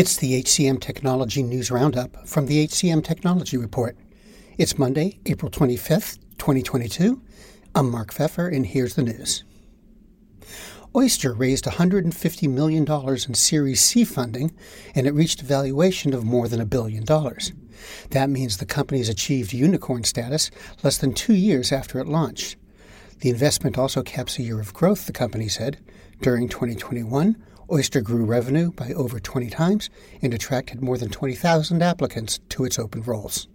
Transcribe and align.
It's 0.00 0.16
the 0.16 0.42
HCM 0.42 0.80
Technology 0.80 1.42
News 1.42 1.70
Roundup 1.70 2.26
from 2.26 2.46
the 2.46 2.66
HCM 2.66 3.04
Technology 3.04 3.58
Report. 3.58 3.98
It's 4.56 4.78
Monday, 4.78 5.20
April 5.26 5.50
25th, 5.50 6.16
2022. 6.38 7.20
I'm 7.74 7.90
Mark 7.90 8.10
Feffer, 8.10 8.48
and 8.50 8.64
here's 8.64 8.94
the 8.94 9.02
news. 9.02 9.44
Oyster 10.96 11.34
raised 11.34 11.66
$150 11.66 12.48
million 12.48 12.90
in 12.90 13.34
Series 13.34 13.82
C 13.82 14.06
funding, 14.06 14.56
and 14.94 15.06
it 15.06 15.12
reached 15.12 15.42
a 15.42 15.44
valuation 15.44 16.14
of 16.14 16.24
more 16.24 16.48
than 16.48 16.62
a 16.62 16.64
billion 16.64 17.04
dollars. 17.04 17.52
That 18.08 18.30
means 18.30 18.56
the 18.56 18.64
company's 18.64 19.10
achieved 19.10 19.52
unicorn 19.52 20.04
status 20.04 20.50
less 20.82 20.96
than 20.96 21.12
two 21.12 21.34
years 21.34 21.72
after 21.72 21.98
it 21.98 22.08
launched. 22.08 22.56
The 23.18 23.28
investment 23.28 23.76
also 23.76 24.02
caps 24.02 24.38
a 24.38 24.42
year 24.42 24.60
of 24.60 24.72
growth, 24.72 25.04
the 25.04 25.12
company 25.12 25.48
said. 25.48 25.78
During 26.22 26.48
2021, 26.48 27.36
Oyster 27.70 28.00
grew 28.00 28.24
revenue 28.24 28.72
by 28.72 28.92
over 28.92 29.20
20 29.20 29.48
times 29.50 29.90
and 30.22 30.34
attracted 30.34 30.82
more 30.82 30.98
than 30.98 31.08
20,000 31.08 31.82
applicants 31.82 32.40
to 32.48 32.64
its 32.64 32.78
open 32.78 33.02
roles. 33.02 33.46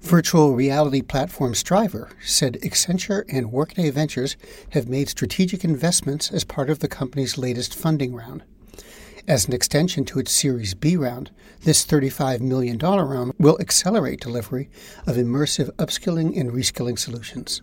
Virtual 0.00 0.54
reality 0.54 1.02
platform 1.02 1.52
Strivr 1.52 2.10
said 2.22 2.58
Accenture 2.62 3.24
and 3.28 3.52
Workday 3.52 3.90
Ventures 3.90 4.36
have 4.70 4.88
made 4.88 5.08
strategic 5.08 5.64
investments 5.64 6.30
as 6.30 6.42
part 6.42 6.70
of 6.70 6.78
the 6.78 6.88
company's 6.88 7.38
latest 7.38 7.74
funding 7.74 8.14
round. 8.14 8.42
As 9.28 9.46
an 9.46 9.52
extension 9.52 10.04
to 10.06 10.18
its 10.18 10.32
Series 10.32 10.74
B 10.74 10.96
round, 10.96 11.30
this 11.62 11.84
$35 11.84 12.40
million 12.40 12.78
round 12.78 13.34
will 13.38 13.58
accelerate 13.60 14.20
delivery 14.20 14.70
of 15.06 15.16
immersive 15.16 15.70
upskilling 15.76 16.38
and 16.38 16.50
reskilling 16.50 16.98
solutions. 16.98 17.60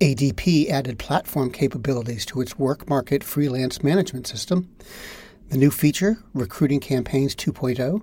ADP 0.00 0.70
added 0.70 0.98
platform 0.98 1.50
capabilities 1.50 2.24
to 2.26 2.40
its 2.40 2.54
WorkMarket 2.54 3.22
freelance 3.22 3.82
management 3.82 4.26
system. 4.26 4.68
The 5.48 5.58
new 5.58 5.70
feature, 5.70 6.22
Recruiting 6.32 6.80
Campaigns 6.80 7.34
2.0, 7.34 8.02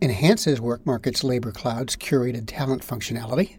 enhances 0.00 0.60
WorkMarket's 0.60 1.22
Labor 1.22 1.52
Cloud's 1.52 1.96
curated 1.96 2.44
talent 2.46 2.86
functionality. 2.86 3.58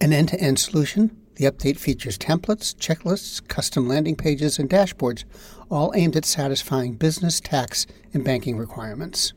An 0.00 0.12
end 0.12 0.28
to 0.28 0.40
end 0.40 0.58
solution, 0.58 1.16
the 1.34 1.44
update 1.44 1.78
features 1.78 2.18
templates, 2.18 2.74
checklists, 2.74 3.46
custom 3.46 3.88
landing 3.88 4.16
pages, 4.16 4.58
and 4.58 4.68
dashboards, 4.68 5.24
all 5.70 5.92
aimed 5.94 6.16
at 6.16 6.24
satisfying 6.24 6.94
business, 6.94 7.40
tax, 7.40 7.86
and 8.12 8.24
banking 8.24 8.56
requirements. 8.56 9.32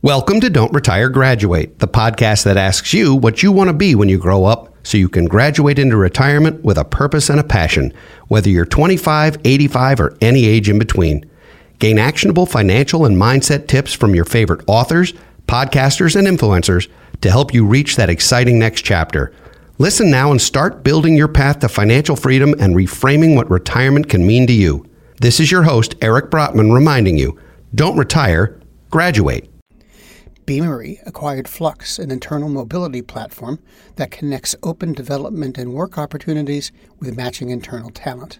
Welcome 0.00 0.40
to 0.42 0.48
Don't 0.48 0.72
Retire 0.72 1.08
Graduate, 1.08 1.80
the 1.80 1.88
podcast 1.88 2.44
that 2.44 2.56
asks 2.56 2.94
you 2.94 3.16
what 3.16 3.42
you 3.42 3.50
want 3.50 3.66
to 3.66 3.74
be 3.74 3.96
when 3.96 4.08
you 4.08 4.16
grow 4.16 4.44
up 4.44 4.72
so 4.86 4.96
you 4.96 5.08
can 5.08 5.24
graduate 5.24 5.76
into 5.76 5.96
retirement 5.96 6.62
with 6.62 6.78
a 6.78 6.84
purpose 6.84 7.28
and 7.28 7.40
a 7.40 7.42
passion, 7.42 7.92
whether 8.28 8.48
you're 8.48 8.64
25, 8.64 9.38
85, 9.44 9.98
or 9.98 10.16
any 10.20 10.44
age 10.44 10.68
in 10.68 10.78
between. 10.78 11.28
Gain 11.80 11.98
actionable 11.98 12.46
financial 12.46 13.06
and 13.06 13.16
mindset 13.16 13.66
tips 13.66 13.92
from 13.92 14.14
your 14.14 14.24
favorite 14.24 14.62
authors, 14.68 15.14
podcasters, 15.48 16.14
and 16.14 16.28
influencers 16.28 16.88
to 17.20 17.28
help 17.32 17.52
you 17.52 17.66
reach 17.66 17.96
that 17.96 18.08
exciting 18.08 18.56
next 18.56 18.82
chapter. 18.82 19.32
Listen 19.78 20.12
now 20.12 20.30
and 20.30 20.40
start 20.40 20.84
building 20.84 21.16
your 21.16 21.26
path 21.26 21.58
to 21.58 21.68
financial 21.68 22.14
freedom 22.14 22.54
and 22.60 22.76
reframing 22.76 23.34
what 23.34 23.50
retirement 23.50 24.08
can 24.08 24.24
mean 24.24 24.46
to 24.46 24.52
you. 24.52 24.88
This 25.20 25.40
is 25.40 25.50
your 25.50 25.64
host, 25.64 25.96
Eric 26.00 26.30
Brotman, 26.30 26.72
reminding 26.72 27.18
you 27.18 27.36
don't 27.74 27.98
retire, 27.98 28.60
graduate. 28.90 29.47
Beamery 30.48 30.98
acquired 31.04 31.46
Flux, 31.46 31.98
an 31.98 32.10
internal 32.10 32.48
mobility 32.48 33.02
platform 33.02 33.58
that 33.96 34.10
connects 34.10 34.56
open 34.62 34.94
development 34.94 35.58
and 35.58 35.74
work 35.74 35.98
opportunities 35.98 36.72
with 36.98 37.14
matching 37.14 37.50
internal 37.50 37.90
talent. 37.90 38.38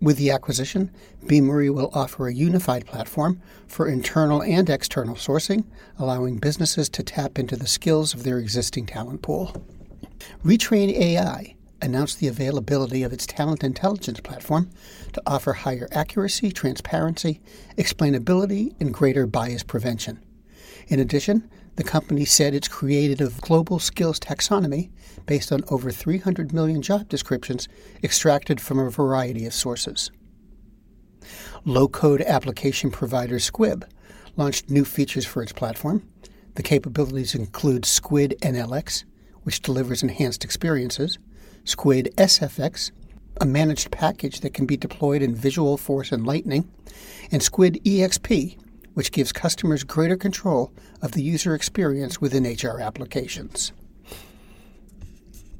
With 0.00 0.18
the 0.18 0.30
acquisition, 0.30 0.92
Beamery 1.26 1.68
will 1.68 1.90
offer 1.94 2.28
a 2.28 2.32
unified 2.32 2.86
platform 2.86 3.40
for 3.66 3.88
internal 3.88 4.40
and 4.40 4.70
external 4.70 5.16
sourcing, 5.16 5.64
allowing 5.98 6.38
businesses 6.38 6.88
to 6.90 7.02
tap 7.02 7.40
into 7.40 7.56
the 7.56 7.66
skills 7.66 8.14
of 8.14 8.22
their 8.22 8.38
existing 8.38 8.86
talent 8.86 9.22
pool. 9.22 9.66
Retrain 10.44 10.92
AI 10.92 11.56
announced 11.80 12.20
the 12.20 12.28
availability 12.28 13.02
of 13.02 13.12
its 13.12 13.26
talent 13.26 13.64
intelligence 13.64 14.20
platform 14.20 14.70
to 15.12 15.22
offer 15.26 15.54
higher 15.54 15.88
accuracy, 15.90 16.52
transparency, 16.52 17.40
explainability, 17.76 18.80
and 18.80 18.94
greater 18.94 19.26
bias 19.26 19.64
prevention. 19.64 20.20
In 20.88 21.00
addition, 21.00 21.48
the 21.76 21.84
company 21.84 22.24
said 22.24 22.54
it's 22.54 22.68
created 22.68 23.20
a 23.20 23.30
global 23.40 23.78
skills 23.78 24.20
taxonomy 24.20 24.90
based 25.26 25.52
on 25.52 25.64
over 25.68 25.90
300 25.90 26.52
million 26.52 26.82
job 26.82 27.08
descriptions 27.08 27.68
extracted 28.02 28.60
from 28.60 28.78
a 28.78 28.90
variety 28.90 29.46
of 29.46 29.54
sources. 29.54 30.10
Low 31.64 31.88
code 31.88 32.20
application 32.22 32.90
provider 32.90 33.36
Skuid 33.36 33.84
launched 34.36 34.68
new 34.68 34.84
features 34.84 35.24
for 35.24 35.42
its 35.42 35.52
platform. 35.52 36.06
The 36.54 36.62
capabilities 36.62 37.34
include 37.34 37.84
Skuid 37.84 38.38
NLX, 38.40 39.04
which 39.44 39.62
delivers 39.62 40.02
enhanced 40.02 40.44
experiences, 40.44 41.18
Skuid 41.64 42.14
SFX, 42.16 42.90
a 43.40 43.46
managed 43.46 43.90
package 43.90 44.40
that 44.40 44.52
can 44.52 44.66
be 44.66 44.76
deployed 44.76 45.22
in 45.22 45.34
Visualforce 45.34 46.12
and 46.12 46.26
Lightning, 46.26 46.70
and 47.30 47.40
Skuid 47.40 47.82
EXP, 47.82 48.58
which 48.94 49.12
gives 49.12 49.32
customers 49.32 49.84
greater 49.84 50.16
control 50.16 50.72
of 51.00 51.12
the 51.12 51.22
user 51.22 51.54
experience 51.54 52.20
within 52.20 52.44
HR 52.44 52.80
applications. 52.80 53.72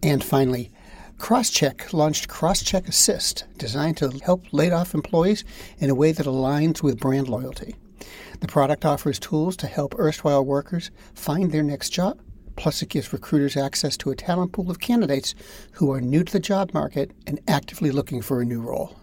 And 0.03 0.23
finally, 0.23 0.71
Crosscheck 1.19 1.93
launched 1.93 2.29
Crosscheck 2.29 2.89
Assist, 2.89 3.45
designed 3.57 3.97
to 3.99 4.11
help 4.25 4.45
laid 4.53 4.73
off 4.73 4.95
employees 4.95 5.45
in 5.79 5.89
a 5.89 5.95
way 5.95 6.11
that 6.11 6.27
aligns 6.27 6.83
with 6.83 6.99
brand 6.99 7.29
loyalty. 7.29 7.77
The 8.41 8.49
product 8.49 8.85
offers 8.85 9.21
tools 9.21 9.57
to 9.59 9.69
help 9.69 9.95
erstwhile 9.99 10.45
workers 10.45 10.91
find 11.15 11.53
their 11.53 11.63
next 11.63 11.91
job, 11.91 12.21
plus, 12.57 12.83
it 12.83 12.89
gives 12.89 13.13
recruiters 13.13 13.57
access 13.57 13.97
to 13.99 14.11
a 14.11 14.17
talent 14.17 14.53
pool 14.53 14.71
of 14.71 14.81
candidates 14.81 15.35
who 15.73 15.93
are 15.93 16.01
new 16.01 16.25
to 16.25 16.33
the 16.33 16.41
job 16.41 16.75
market 16.75 17.13
and 17.27 17.41
actively 17.47 17.91
looking 17.91 18.21
for 18.21 18.41
a 18.41 18.45
new 18.45 18.61
role. 18.61 18.97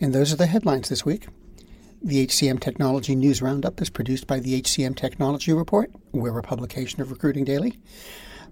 And 0.00 0.14
those 0.14 0.32
are 0.32 0.36
the 0.36 0.46
headlines 0.46 0.88
this 0.88 1.04
week. 1.04 1.26
The 2.00 2.28
HCM 2.28 2.60
Technology 2.60 3.16
News 3.16 3.42
Roundup 3.42 3.82
is 3.82 3.90
produced 3.90 4.28
by 4.28 4.38
the 4.38 4.62
HCM 4.62 4.94
Technology 4.94 5.52
Report. 5.52 5.90
We're 6.12 6.38
a 6.38 6.42
publication 6.42 7.00
of 7.00 7.10
Recruiting 7.10 7.44
Daily. 7.44 7.76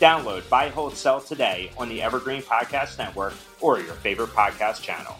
Download 0.00 0.48
Buy, 0.48 0.70
Hold, 0.70 0.96
Sell 0.96 1.20
today 1.20 1.70
on 1.76 1.90
the 1.90 2.00
Evergreen 2.00 2.42
Podcast 2.42 2.98
Network 2.98 3.34
or 3.60 3.78
your 3.78 3.94
favorite 3.94 4.30
podcast 4.30 4.82
channel. 4.82 5.14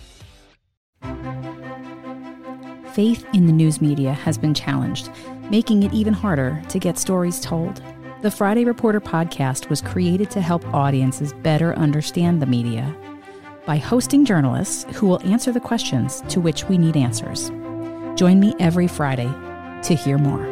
Faith 2.95 3.25
in 3.35 3.47
the 3.47 3.53
news 3.53 3.81
media 3.81 4.13
has 4.13 4.37
been 4.37 4.55
challenged, 4.55 5.11
making 5.51 5.83
it 5.83 5.93
even 5.93 6.15
harder 6.15 6.61
to 6.69 6.79
get 6.79 6.99
stories 6.99 7.41
told. 7.41 7.83
The 8.23 8.31
Friday 8.31 8.65
Reporter 8.65 9.01
podcast 9.01 9.69
was 9.69 9.81
created 9.81 10.31
to 10.33 10.41
help 10.41 10.67
audiences 10.75 11.33
better 11.35 11.75
understand 11.75 12.41
the 12.41 12.47
media 12.47 12.97
by 13.67 13.77
hosting 13.77 14.25
journalists 14.25 14.85
who 14.97 15.07
will 15.07 15.23
answer 15.23 15.53
the 15.53 15.61
questions 15.61 16.23
to 16.31 16.41
which 16.41 16.65
we 16.65 16.79
need 16.79 16.97
answers. 16.97 17.51
Join 18.19 18.41
me 18.41 18.55
every 18.59 18.89
Friday 18.89 19.31
to 19.83 19.95
hear 19.95 20.19
more. 20.19 20.50